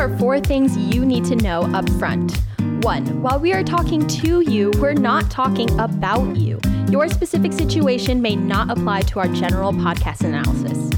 [0.00, 2.40] are four things you need to know up front.
[2.82, 6.58] One, while we are talking to you, we're not talking about you.
[6.88, 10.88] Your specific situation may not apply to our general podcast analysis.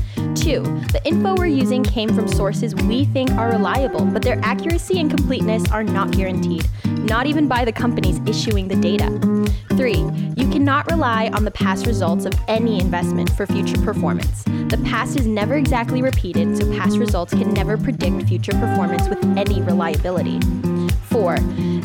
[0.41, 0.63] Two,
[0.93, 5.11] the info we're using came from sources we think are reliable, but their accuracy and
[5.11, 6.69] completeness are not guaranteed,
[7.05, 9.09] not even by the companies issuing the data.
[9.77, 10.05] Three,
[10.37, 14.45] you cannot rely on the past results of any investment for future performance.
[14.45, 19.23] The past is never exactly repeated, so past results can never predict future performance with
[19.37, 20.41] any reliability.
[21.11, 21.39] Four,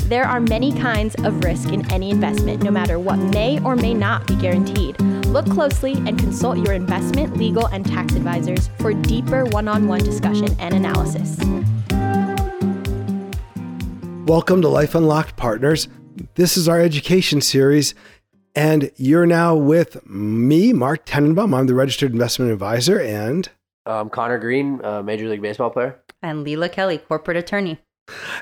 [0.06, 3.94] there are many kinds of risk in any investment, no matter what may or may
[3.94, 5.00] not be guaranteed.
[5.28, 10.04] Look closely and consult your investment, legal, and tax advisors for deeper one on one
[10.04, 11.38] discussion and analysis.
[14.28, 15.88] Welcome to Life Unlocked Partners.
[16.36, 17.96] This is our education series,
[18.56, 21.56] and you're now with me, Mark Tenenbaum.
[21.58, 23.48] I'm the registered investment advisor, and
[23.86, 25.96] Um, Connor Green, uh, Major League Baseball player.
[26.22, 27.80] And Leela Kelly, corporate attorney.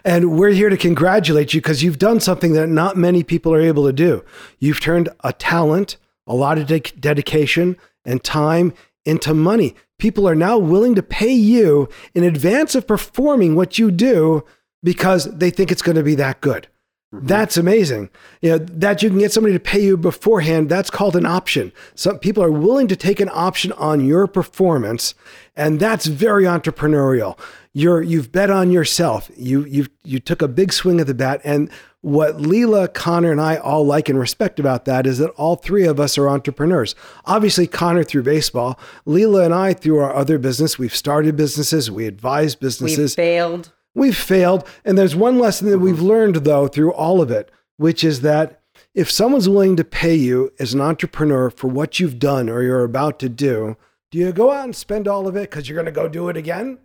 [0.03, 3.62] and we're here to congratulate you because you've done something that not many people are
[3.62, 4.24] able to do.
[4.59, 8.74] You've turned a talent, a lot of de- dedication, and time
[9.05, 9.76] into money.
[9.99, 14.43] People are now willing to pay you in advance of performing what you do
[14.85, 16.67] because they think it's going to be that good.
[17.13, 17.27] Mm-hmm.
[17.27, 18.09] That's amazing.
[18.41, 21.73] You know, that you can get somebody to pay you beforehand, that's called an option.
[21.95, 25.15] Some people are willing to take an option on your performance,
[25.55, 27.37] and that's very entrepreneurial.
[27.73, 29.29] You're you've bet on yourself.
[29.35, 31.69] You you you took a big swing at the bat and
[32.05, 35.87] what Leela, Connor, and I all like and respect about that is that all three
[35.87, 36.93] of us are entrepreneurs.
[37.25, 40.77] Obviously, Connor through baseball, Leela and I through our other business.
[40.77, 42.97] We've started businesses, we advise businesses.
[42.97, 43.15] We businesses.
[43.15, 43.71] failed.
[43.96, 44.68] We've failed.
[44.84, 48.62] And there's one lesson that we've learned, though, through all of it, which is that
[48.93, 52.84] if someone's willing to pay you as an entrepreneur for what you've done or you're
[52.84, 53.77] about to do,
[54.12, 56.29] do you go out and spend all of it because you're going to go do
[56.29, 56.77] it again?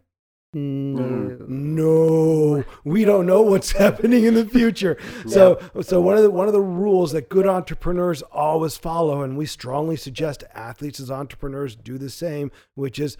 [0.52, 1.36] No.
[1.46, 4.96] No, we don't know what's happening in the future.
[5.28, 9.36] So, so one of the one of the rules that good entrepreneurs always follow, and
[9.36, 13.16] we strongly suggest athletes as entrepreneurs do the same, which is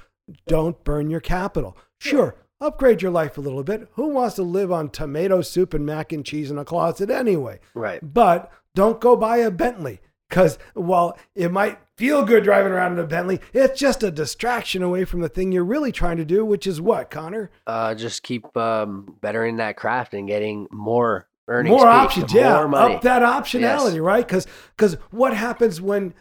[0.48, 1.76] don't burn your capital.
[2.00, 3.88] Sure, upgrade your life a little bit.
[3.94, 7.60] Who wants to live on tomato soup and mac and cheese in a closet anyway?
[7.75, 8.00] Right.
[8.03, 12.99] But don't go buy a Bentley because while it might feel good driving around in
[13.00, 16.44] a Bentley, it's just a distraction away from the thing you're really trying to do,
[16.44, 17.50] which is what, Connor?
[17.66, 21.70] Uh, just keep um, bettering that craft and getting more earnings.
[21.76, 22.94] more options, yeah, More money.
[22.94, 23.99] up that optionality, Yes.
[23.99, 24.26] right?
[24.26, 26.15] Because because what happens when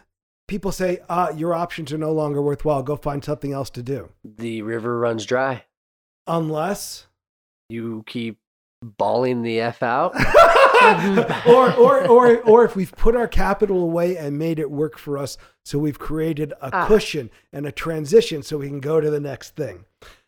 [0.48, 2.82] people say, uh, your options are no longer worthwhile?
[2.82, 5.62] Go find something else to do, the river runs dry.
[6.26, 7.06] Unless.
[7.68, 8.38] You keep
[8.82, 10.14] balling the F out.
[11.46, 15.18] or, or, or, or if we've put our capital away and made it work for
[15.18, 16.86] us, so we've created a Ah.
[16.86, 19.84] cushion and a transition so we can go to the next thing.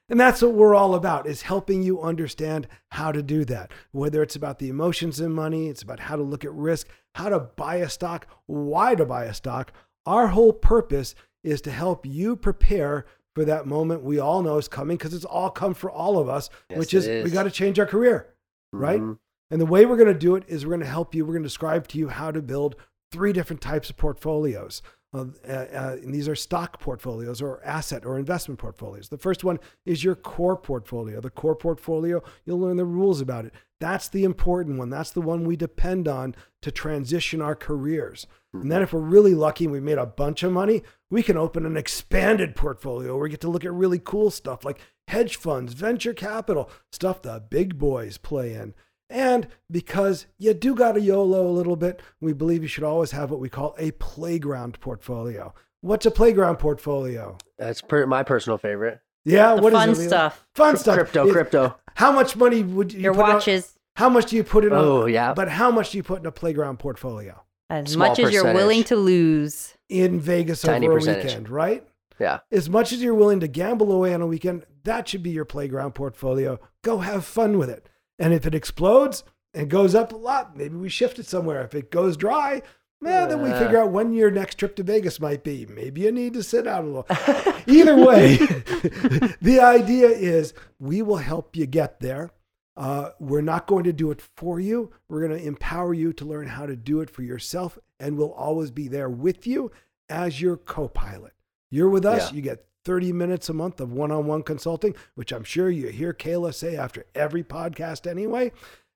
[0.09, 3.71] And that's what we're all about is helping you understand how to do that.
[3.93, 7.31] Whether it's about the emotions in money, it's about how to look at risk, how
[7.31, 9.73] to buy a stock, why to buy a stock.
[10.05, 14.69] Our whole purpose is to help you prepare for that moment we all know is
[14.69, 17.51] coming because it's all come for all of us, Yes, which is we got to
[17.51, 18.35] change our career,
[18.73, 19.01] right?
[19.01, 19.19] Mhm.
[19.51, 21.27] And the way we're going to do it is we're going to help you.
[21.27, 22.75] We're going to describe to you how to build
[23.11, 24.81] three different types of portfolios.
[25.15, 29.11] Uh, uh, uh, and these are stock portfolios or asset or investment portfolios.
[29.11, 31.21] The first one is your core portfolio.
[31.21, 33.53] The core portfolio, you'll learn the rules about it.
[33.83, 34.91] That's the important one.
[34.91, 38.29] That's the one we depend on to transition our careers.
[38.53, 38.85] And then, mm-hmm.
[38.85, 41.77] if we're really lucky and we made a bunch of money, we can open an
[41.77, 44.79] expanded portfolio where we get to look at really cool stuff like
[45.09, 48.75] hedge funds, venture capital, stuff the big boys play in.
[49.11, 53.11] And because you do got to YOLO a little bit, we believe you should always
[53.11, 55.53] have what we call a playground portfolio.
[55.81, 57.37] What's a playground portfolio?
[57.59, 59.01] That's per- my personal favorite.
[59.25, 60.47] Yeah, The what is fun it, stuff.
[60.55, 60.95] Fun stuff.
[60.97, 61.77] Crypto, Is- crypto.
[61.95, 63.75] How much money would you Your put on- watches.
[63.97, 64.73] how much do you put in?
[64.73, 65.35] Oh, a, yeah.
[65.35, 68.53] But how much do you put in a playground portfolio As Small much as you're
[68.55, 69.75] willing to lose.
[69.89, 71.25] in Vegas Tiny over a percentage.
[71.27, 71.87] weekend, right?
[72.19, 72.41] Yeah.
[72.51, 75.45] As much as you're willing to gamble away on a weekend, that should be your
[75.45, 76.59] playground portfolio.
[76.83, 77.89] Go have fun with it.
[78.19, 79.23] And if it explodes
[79.55, 81.63] and goes up a lot, maybe we shift it somewhere.
[81.63, 82.63] If it goes dry,
[83.03, 85.67] well, then we figure out when your next trip to Vegas might be.
[85.67, 87.07] Maybe you need to sit out a little.
[87.67, 88.37] Either way,
[89.41, 92.31] the idea is we will help you get there.
[92.77, 94.91] Uh, we're not going to do it for you.
[95.09, 98.33] We're going to empower you to learn how to do it for yourself, and we'll
[98.33, 99.71] always be there with you
[100.09, 101.33] as your co pilot.
[101.71, 102.37] You're with us, Yeah.
[102.37, 105.89] you get 30 minutes a month of one on one consulting, which I'm sure you
[105.89, 108.53] hear Kayla say after every podcast anyway.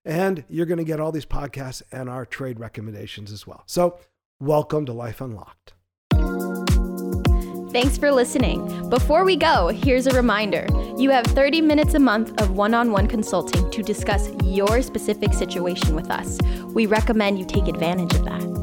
[0.07, 3.65] And you're going to get all these podcasts and our trade recommendations as well.
[3.67, 3.99] So,
[4.39, 5.75] welcome to Life Unlocked.
[7.73, 8.89] Thanks for listening.
[8.89, 10.67] Before we go, here's a reminder
[10.97, 15.35] you have 30 minutes a month of one on one consulting to discuss your specific
[15.35, 16.39] situation with us.
[16.69, 18.56] We recommend you take advantage of that.